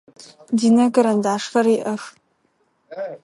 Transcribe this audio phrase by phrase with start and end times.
[0.59, 2.03] Динэ карандашхэр иӏэх.